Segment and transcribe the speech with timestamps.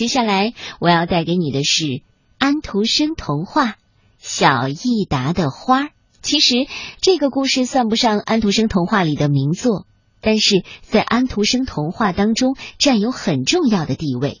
[0.00, 2.00] 接下来我要带给你的是
[2.38, 3.66] 安徒生童话
[4.16, 5.82] 《小益达的花》。
[6.22, 6.54] 其实
[7.02, 9.86] 这个故事算不上安徒生童话里的名作，
[10.22, 14.40] 但是在安徒生童话当中占有很重要的地位，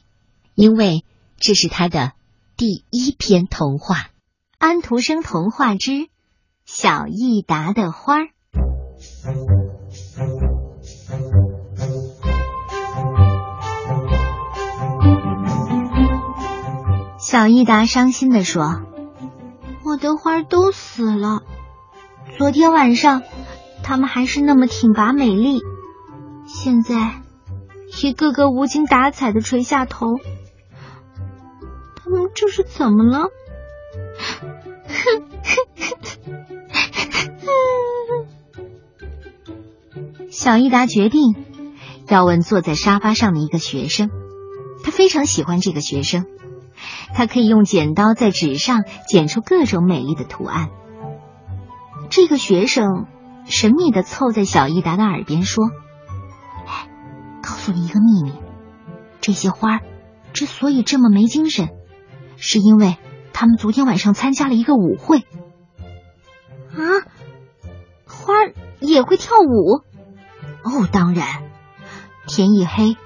[0.54, 1.04] 因为
[1.38, 2.12] 这是他的
[2.56, 3.96] 第一篇童话
[4.56, 6.08] 《安徒生童话之
[6.64, 8.20] 小益达的花》。
[17.30, 18.82] 小益达伤心地说
[19.86, 21.42] ：“我的花都死了。
[22.36, 23.22] 昨天晚上，
[23.84, 25.60] 它们还是那么挺拔美丽，
[26.44, 27.22] 现在
[28.02, 30.06] 一个个无精打采的垂下头。
[32.02, 33.28] 它们这是怎么了？”
[40.32, 41.36] 小益达决定
[42.08, 44.10] 要问坐在沙发上的一个学生，
[44.82, 46.26] 他非常喜欢这个学生。
[47.14, 50.70] 他可以用剪刀在纸上剪出各种美丽的图案。
[52.08, 53.06] 这个学生
[53.44, 55.70] 神秘的凑在小益达的耳边说
[56.66, 56.88] ：“哎，
[57.42, 58.32] 告诉你一个秘密，
[59.20, 59.80] 这些花
[60.32, 61.68] 之所以这么没精神，
[62.36, 62.96] 是因为
[63.32, 65.18] 他们昨天晚上参加了一个舞会。”
[66.72, 66.80] 啊，
[68.06, 68.34] 花
[68.80, 69.82] 也会跳舞？
[70.62, 71.26] 哦，当然。
[72.26, 72.96] 天一黑，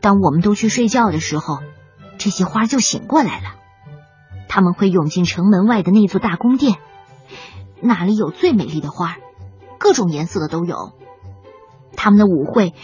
[0.00, 1.58] 当我们都去睡觉的时候。
[2.22, 3.56] 这些花就醒过来了，
[4.48, 6.76] 他们会涌进城门外的那座大宫殿，
[7.80, 9.16] 那里有最美丽的花，
[9.78, 10.92] 各种颜色的都有。
[11.96, 12.74] 他们的舞会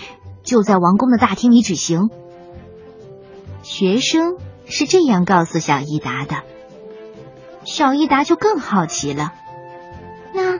[0.42, 2.10] 就在王宫的大厅里举行。
[3.62, 6.42] 学生是这样告诉小益达的，
[7.64, 9.32] 小益达就更好奇了。
[10.34, 10.58] 那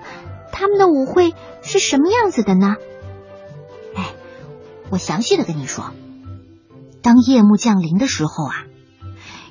[0.52, 2.76] 他们的舞会是什么样子的呢？
[3.96, 4.14] 哎，
[4.90, 5.90] 我详细的跟你说。
[7.08, 8.52] 当夜幕降临的时候啊。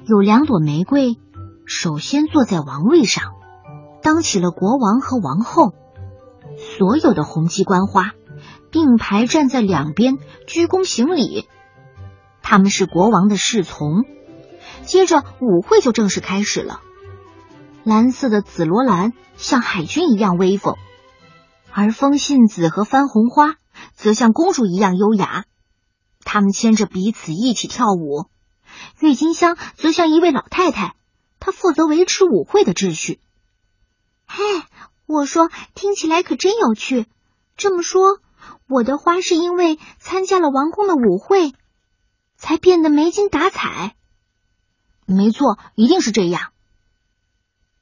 [0.05, 1.17] 有两朵玫瑰，
[1.66, 3.33] 首先坐在王位上，
[4.03, 5.73] 当起了国王和王后。
[6.78, 8.12] 所有的红鸡冠花
[8.69, 11.47] 并排站在两边，鞠躬行礼。
[12.44, 14.06] 他们是国王的侍从。
[14.84, 16.81] 接着舞会就正式开始了。
[17.84, 20.75] 蓝色的紫罗兰像海军一样威风，
[21.73, 23.56] 而风信子和番红花
[23.96, 25.46] 则像公主一样优雅。
[26.28, 28.26] 他们牵着彼此一起跳舞。
[29.00, 30.98] 郁金香则像一位老太太，
[31.40, 33.22] 她负责维持舞会的秩序。
[34.26, 34.44] 嘿，
[35.06, 37.06] 我说，听起来可真有趣。
[37.56, 38.20] 这么说，
[38.68, 41.54] 我的花是因为参加了王宫的舞会，
[42.36, 43.96] 才变得没精打采。
[45.06, 46.52] 没错，一定是这样。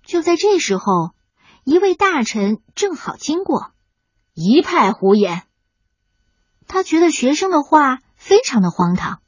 [0.05, 1.15] 就在这时候，
[1.63, 3.71] 一位大臣正好经过，
[4.35, 5.41] 一派胡言。
[6.67, 9.19] 他觉得学生的话非常的荒唐。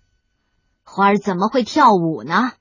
[0.84, 2.53] 花儿怎么会跳舞呢？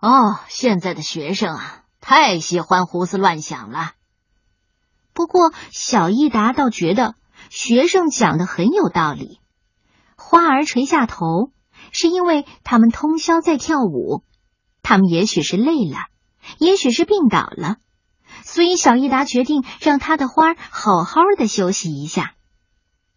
[0.00, 3.92] 哦，现在的学生啊，太喜欢胡思乱想了。
[5.12, 7.14] 不过小益达倒觉得
[7.48, 9.38] 学生讲的很有道理。
[10.16, 11.52] 花儿垂下头，
[11.92, 14.24] 是因为他们通宵在跳舞。
[14.82, 16.06] 他们也许是累了，
[16.58, 17.76] 也许是病倒了，
[18.42, 22.34] 所以小益达决定让他的花好好的休息一下。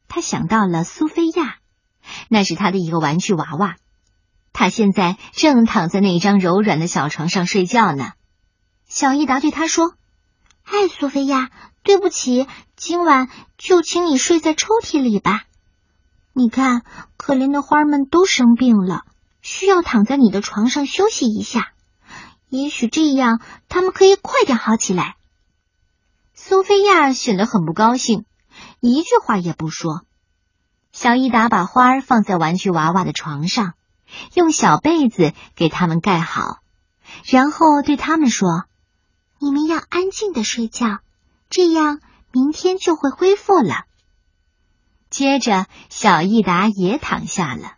[0.08, 1.58] 他想到了苏菲亚，
[2.30, 3.76] 那是他的一个玩具娃娃。
[4.54, 8.12] 他现在正躺在那张柔软的小床上睡觉呢。
[8.88, 9.96] 小益达对他说
[10.64, 11.50] ：“嗨，苏菲亚，
[11.84, 15.44] 对不起，今晚就请你睡在抽屉里吧。
[16.34, 16.84] 你看，
[17.18, 19.02] 可怜的花们都生病了，
[19.42, 21.74] 需要躺在你的床上休息一下。
[22.50, 25.16] 也许这样，他们可以快点好起来。”
[26.34, 28.26] 苏菲亚显得很不高兴，
[28.80, 30.06] 一句话也不说。
[30.96, 33.74] 小益达把花儿放在玩具娃娃的床上。
[34.34, 36.60] 用小被子给他们盖好，
[37.26, 38.64] 然后对他们说
[39.38, 41.00] ：“你们要安静的睡觉，
[41.50, 42.00] 这样
[42.32, 43.84] 明天就会恢复了。”
[45.12, 47.74] 接着，小益达也躺下了，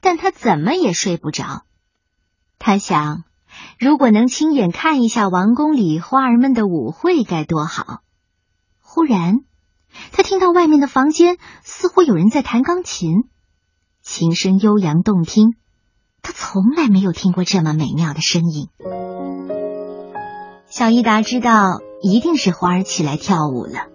[0.00, 1.64] 但他怎么也睡不着。
[2.60, 3.24] 他想，
[3.76, 8.02] 如果能亲眼看一下王宫里花儿们的舞会该多好。
[8.80, 9.40] 忽然，
[10.12, 13.24] 他听到外面的房间似乎有人在弹钢琴，
[14.02, 15.54] 琴声悠扬动听。
[16.22, 18.68] 他从来没有听过这么美妙的声音。
[20.66, 23.88] 小伊达知道一定是花儿起来跳舞了，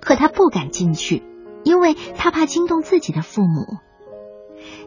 [0.00, 1.22] 可他不敢进去，
[1.64, 3.78] 因为他怕惊动自己的父母。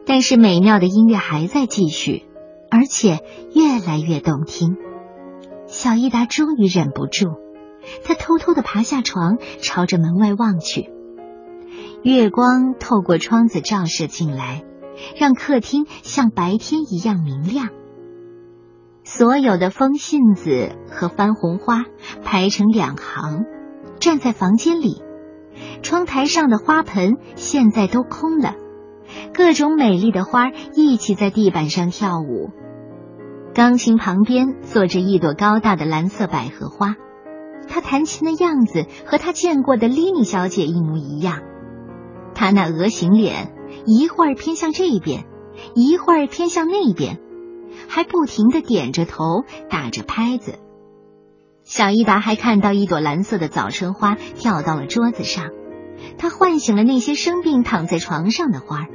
[0.05, 2.25] 但是美妙的音乐还在继续，
[2.71, 3.23] 而且
[3.53, 4.77] 越来越动听。
[5.67, 7.27] 小伊达终于忍不住，
[8.03, 10.89] 他偷偷的爬下床，朝着门外望去。
[12.03, 14.63] 月光透过窗子照射进来。
[15.15, 17.69] 让客厅像白天一样明亮。
[19.05, 21.85] 所有的风信子和番红花
[22.21, 23.45] 排成两行，
[24.01, 25.01] 站在房间里。
[25.81, 28.55] 窗台上的花盆现在都空了，
[29.33, 32.49] 各种美丽的花一起在地板上跳舞。
[33.53, 36.97] 钢琴旁边坐着一朵高大的蓝色百合花，
[37.69, 41.42] 她弹琴的样子和她见过的莉妮小姐一模一样。
[42.33, 43.54] 她那鹅形脸
[43.86, 45.25] 一会儿偏向这边，
[45.75, 47.19] 一会儿偏向那边，
[47.88, 50.60] 还不停的点着头，打着拍子。
[51.63, 55.50] 小伊达还看到一朵蓝色的早春花跳到了桌子上，
[56.18, 58.88] 她唤醒了那些生病躺在床上的花儿。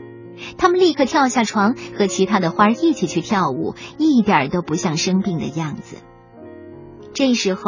[0.58, 5.98] 他们立刻跳下床，和其他的花一起去跳舞，一点都不像生病的样子。
[7.12, 7.62] 这时候，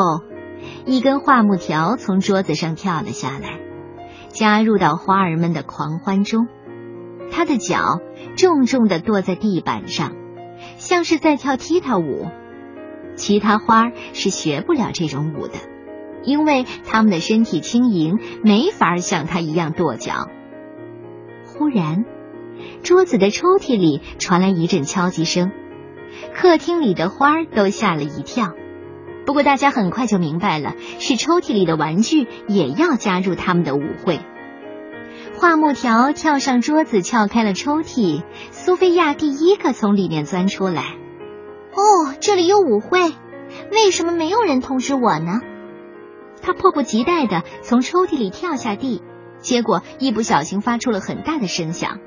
[0.85, 3.61] 一根桦木条从桌子上跳了下来，
[4.29, 6.49] 加入到花儿们的狂欢中。
[7.31, 8.01] 他的脚
[8.37, 10.13] 重重的跺在地板上，
[10.79, 12.27] 像是在跳踢踏舞。
[13.15, 15.55] 其他花是学不了这种舞的，
[16.23, 20.29] 因为他们的身体轻盈，没法像他一样跺脚。
[21.47, 22.05] 忽然。
[22.83, 25.51] 桌子的抽屉里传来一阵敲击声，
[26.35, 28.53] 客厅里的花都吓了一跳。
[29.27, 34.21] 不过大家很快就明白了，是抽屉里的玩具也要加入他们的舞会。
[35.35, 38.23] 画木条跳上桌子，撬开了抽屉。
[38.53, 40.97] 苏菲亚第一个从里面钻出来。
[41.75, 43.01] 哦，这里有舞会，
[43.71, 45.41] 为什么没有人通知我呢？
[46.41, 49.03] 她迫不及待的从抽屉里跳下地，
[49.41, 51.99] 结果一不小心发出了很大的声响。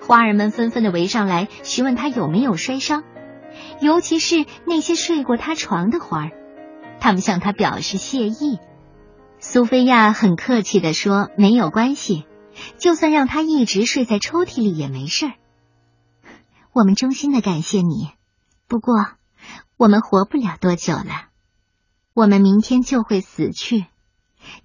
[0.00, 3.02] 花儿们纷纷的围上来，询问他有没有摔伤，
[3.80, 6.30] 尤其是那些睡过他床的花儿，
[7.04, 8.58] 他们向他表示谢意。
[9.38, 12.24] 苏菲亚很客气的说：“没有关系，
[12.78, 15.32] 就算让他一直睡在抽屉里也没事儿。
[16.72, 18.08] 我们衷心的感谢你，
[18.68, 18.94] 不过
[19.76, 21.28] 我们活不了多久了，
[22.14, 23.84] 我们明天就会死去。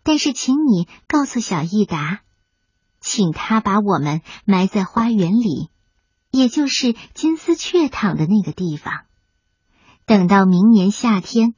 [0.03, 2.21] 但是，请你告诉小益达。”
[3.01, 5.69] 请他把我们埋在花园里，
[6.31, 8.93] 也就是金丝雀躺的那个地方。
[10.05, 11.53] 等到明年夏天，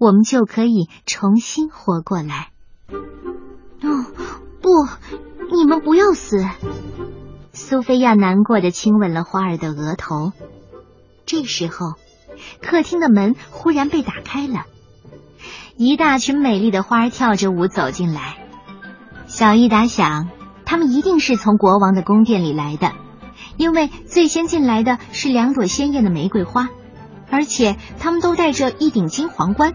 [0.00, 2.48] 我们就可以重新活过来。
[3.82, 4.06] 哦，
[4.62, 4.70] 不，
[5.54, 6.42] 你们不要死！
[7.52, 10.32] 苏菲亚难过的亲吻了花儿的额头。
[11.26, 11.92] 这时候，
[12.62, 14.64] 客厅的门忽然被打开了，
[15.76, 18.38] 一大群美丽的花儿跳着舞走进来。
[19.26, 20.30] 小伊达想。
[20.64, 22.92] 他们一定是从国王的宫殿里来的，
[23.56, 26.68] 因为最先进来的是两朵鲜艳的玫瑰花，
[27.28, 29.74] 而且他们都戴着一顶金皇冠，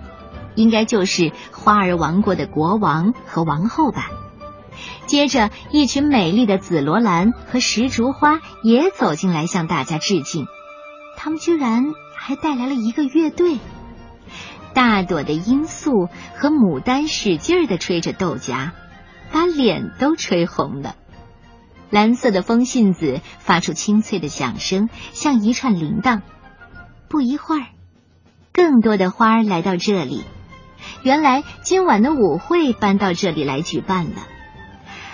[0.55, 4.09] 应该就是花儿王国的国王和王后吧。
[5.05, 10.47] 接着，一群美丽的紫罗兰和石竹花也走进来向大家致敬，
[11.17, 11.85] 他们居然
[12.15, 13.59] 还带来了一个乐队。
[14.73, 18.71] 大朵的罂粟和牡丹使劲儿的吹着豆荚。
[19.31, 20.95] 把脸都吹红了。
[21.89, 26.21] 蓝色的风信子发出清脆的响声，像一串铃铛。
[27.09, 27.65] 不一会儿，
[28.53, 30.23] 更多的花儿来到这里。
[31.03, 34.27] 原来今晚的舞会搬到这里来举办了。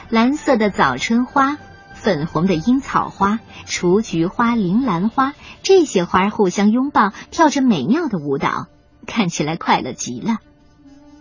[0.09, 1.57] 蓝色的早春花、
[1.93, 8.67] 粉红的樱草花、雏菊花、铃兰花，这些花互相拥抱，跳着美妙的舞蹈，
[9.05, 10.37] 看起来快乐极了。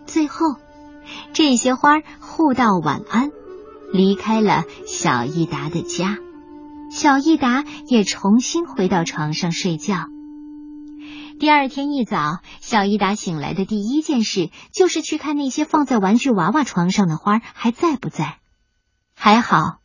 [0.05, 0.55] 最后。
[1.33, 3.31] 这些花互道晚安，
[3.91, 6.19] 离开了小益达的家。
[6.91, 10.05] 小益达也重新回到床上睡觉。
[11.41, 18.37] 第二天一早，小伊达醒来的第一件事就是去看那些放在玩具娃娃床上的花还在不在。
[19.15, 19.79] 还好，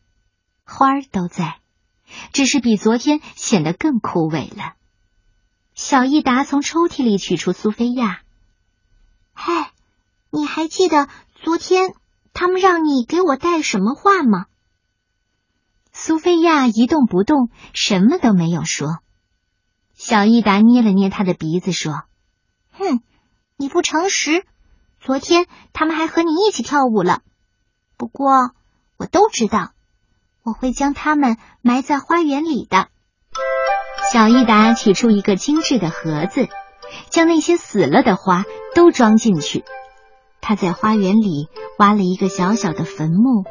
[0.63, 1.55] 花儿都在，
[2.31, 4.73] 只是比昨天显得更枯萎了。
[5.73, 8.21] 小伊达从抽屉里取出苏菲亚，
[9.33, 9.71] 嗨。
[10.29, 11.07] 你还记得
[11.41, 11.95] 昨天
[12.33, 14.45] 他们让你给我带什么话吗？
[15.91, 18.99] 苏菲亚一动不动，什么都没有说。
[19.97, 22.03] 小益达捏了捏他的鼻子，说
[22.71, 23.01] ：“哼，
[23.57, 24.45] 你不诚实。
[24.99, 27.21] 昨天他们还和你一起跳舞了。
[27.97, 28.51] 不过
[28.97, 29.71] 我都知道，
[30.43, 32.89] 我会将他们埋在花园里的。”
[34.13, 36.47] 小益达取出一个精致的盒子，
[37.09, 39.65] 将那些死了的花都装进去。
[40.41, 41.49] 他在花园里
[41.79, 43.45] 挖了一个小小的坟墓，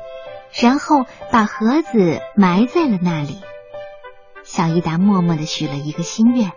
[0.63, 3.41] 然后把盒子埋在了那里。
[4.47, 6.53] 小伊达默默的许了一个心愿：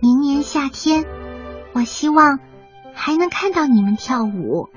[0.00, 1.04] 明年夏天，
[1.72, 2.38] 我希望
[2.94, 4.68] 还能看到你们跳舞。